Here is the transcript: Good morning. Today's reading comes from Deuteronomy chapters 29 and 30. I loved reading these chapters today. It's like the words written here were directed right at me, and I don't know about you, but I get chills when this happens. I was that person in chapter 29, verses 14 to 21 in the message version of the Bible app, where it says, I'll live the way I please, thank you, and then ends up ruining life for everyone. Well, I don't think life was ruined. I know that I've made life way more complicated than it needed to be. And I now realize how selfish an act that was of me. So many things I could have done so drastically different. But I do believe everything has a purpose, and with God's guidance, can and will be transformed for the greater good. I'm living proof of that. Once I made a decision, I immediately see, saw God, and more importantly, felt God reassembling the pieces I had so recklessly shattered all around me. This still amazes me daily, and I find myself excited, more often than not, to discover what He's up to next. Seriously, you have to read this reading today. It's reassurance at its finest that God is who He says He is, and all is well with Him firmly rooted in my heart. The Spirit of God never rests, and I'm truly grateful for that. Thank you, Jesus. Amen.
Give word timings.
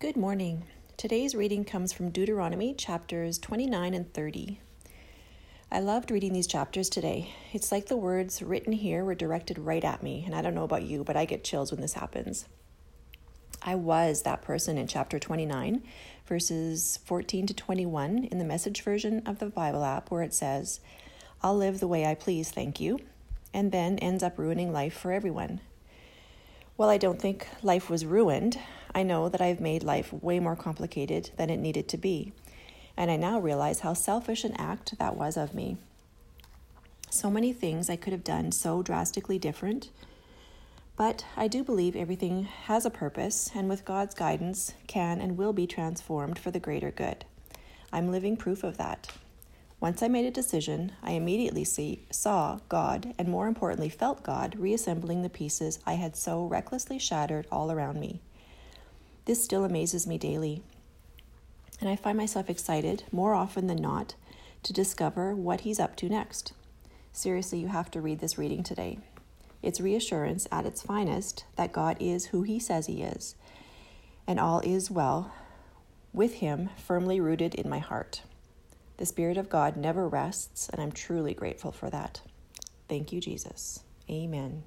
Good 0.00 0.16
morning. 0.16 0.64
Today's 0.96 1.34
reading 1.34 1.62
comes 1.66 1.92
from 1.92 2.08
Deuteronomy 2.08 2.72
chapters 2.72 3.38
29 3.38 3.92
and 3.92 4.10
30. 4.14 4.58
I 5.70 5.80
loved 5.80 6.10
reading 6.10 6.32
these 6.32 6.46
chapters 6.46 6.88
today. 6.88 7.34
It's 7.52 7.70
like 7.70 7.88
the 7.88 7.98
words 7.98 8.40
written 8.40 8.72
here 8.72 9.04
were 9.04 9.14
directed 9.14 9.58
right 9.58 9.84
at 9.84 10.02
me, 10.02 10.22
and 10.24 10.34
I 10.34 10.40
don't 10.40 10.54
know 10.54 10.64
about 10.64 10.84
you, 10.84 11.04
but 11.04 11.18
I 11.18 11.26
get 11.26 11.44
chills 11.44 11.70
when 11.70 11.82
this 11.82 11.92
happens. 11.92 12.46
I 13.60 13.74
was 13.74 14.22
that 14.22 14.40
person 14.40 14.78
in 14.78 14.86
chapter 14.86 15.18
29, 15.18 15.82
verses 16.24 16.98
14 17.04 17.48
to 17.48 17.52
21 17.52 18.24
in 18.24 18.38
the 18.38 18.44
message 18.46 18.80
version 18.80 19.22
of 19.26 19.38
the 19.38 19.50
Bible 19.50 19.84
app, 19.84 20.10
where 20.10 20.22
it 20.22 20.32
says, 20.32 20.80
I'll 21.42 21.58
live 21.58 21.78
the 21.78 21.86
way 21.86 22.06
I 22.06 22.14
please, 22.14 22.50
thank 22.50 22.80
you, 22.80 23.00
and 23.52 23.70
then 23.70 23.98
ends 23.98 24.22
up 24.22 24.38
ruining 24.38 24.72
life 24.72 24.94
for 24.94 25.12
everyone. 25.12 25.60
Well, 26.80 26.88
I 26.88 26.96
don't 26.96 27.20
think 27.20 27.46
life 27.62 27.90
was 27.90 28.06
ruined. 28.06 28.58
I 28.94 29.02
know 29.02 29.28
that 29.28 29.42
I've 29.42 29.60
made 29.60 29.82
life 29.82 30.14
way 30.14 30.40
more 30.40 30.56
complicated 30.56 31.28
than 31.36 31.50
it 31.50 31.58
needed 31.58 31.88
to 31.88 31.98
be. 31.98 32.32
And 32.96 33.10
I 33.10 33.16
now 33.16 33.38
realize 33.38 33.80
how 33.80 33.92
selfish 33.92 34.44
an 34.44 34.54
act 34.56 34.96
that 34.98 35.14
was 35.14 35.36
of 35.36 35.54
me. 35.54 35.76
So 37.10 37.30
many 37.30 37.52
things 37.52 37.90
I 37.90 37.96
could 37.96 38.14
have 38.14 38.24
done 38.24 38.50
so 38.50 38.80
drastically 38.82 39.38
different. 39.38 39.90
But 40.96 41.26
I 41.36 41.48
do 41.48 41.62
believe 41.62 41.94
everything 41.94 42.44
has 42.44 42.86
a 42.86 42.90
purpose, 42.90 43.50
and 43.54 43.68
with 43.68 43.84
God's 43.84 44.14
guidance, 44.14 44.72
can 44.86 45.20
and 45.20 45.36
will 45.36 45.52
be 45.52 45.66
transformed 45.66 46.38
for 46.38 46.50
the 46.50 46.60
greater 46.60 46.90
good. 46.90 47.26
I'm 47.92 48.10
living 48.10 48.38
proof 48.38 48.64
of 48.64 48.78
that. 48.78 49.06
Once 49.80 50.02
I 50.02 50.08
made 50.08 50.26
a 50.26 50.30
decision, 50.30 50.92
I 51.02 51.12
immediately 51.12 51.64
see, 51.64 52.04
saw 52.10 52.58
God, 52.68 53.14
and 53.18 53.28
more 53.28 53.48
importantly, 53.48 53.88
felt 53.88 54.22
God 54.22 54.54
reassembling 54.58 55.22
the 55.22 55.30
pieces 55.30 55.78
I 55.86 55.94
had 55.94 56.16
so 56.16 56.44
recklessly 56.44 56.98
shattered 56.98 57.46
all 57.50 57.72
around 57.72 57.98
me. 57.98 58.20
This 59.24 59.42
still 59.42 59.64
amazes 59.64 60.06
me 60.06 60.18
daily, 60.18 60.62
and 61.80 61.88
I 61.88 61.96
find 61.96 62.18
myself 62.18 62.50
excited, 62.50 63.04
more 63.10 63.32
often 63.32 63.68
than 63.68 63.80
not, 63.80 64.16
to 64.64 64.74
discover 64.74 65.34
what 65.34 65.62
He's 65.62 65.80
up 65.80 65.96
to 65.96 66.10
next. 66.10 66.52
Seriously, 67.10 67.58
you 67.58 67.68
have 67.68 67.90
to 67.92 68.02
read 68.02 68.20
this 68.20 68.36
reading 68.36 68.62
today. 68.62 68.98
It's 69.62 69.80
reassurance 69.80 70.46
at 70.52 70.66
its 70.66 70.82
finest 70.82 71.46
that 71.56 71.72
God 71.72 71.96
is 71.98 72.26
who 72.26 72.42
He 72.42 72.60
says 72.60 72.86
He 72.86 73.02
is, 73.02 73.34
and 74.26 74.38
all 74.38 74.60
is 74.60 74.90
well 74.90 75.32
with 76.12 76.34
Him 76.34 76.68
firmly 76.76 77.18
rooted 77.18 77.54
in 77.54 77.66
my 77.68 77.78
heart. 77.78 78.20
The 79.00 79.06
Spirit 79.06 79.38
of 79.38 79.48
God 79.48 79.78
never 79.78 80.06
rests, 80.06 80.68
and 80.68 80.78
I'm 80.78 80.92
truly 80.92 81.32
grateful 81.32 81.72
for 81.72 81.88
that. 81.88 82.20
Thank 82.86 83.14
you, 83.14 83.20
Jesus. 83.22 83.82
Amen. 84.10 84.64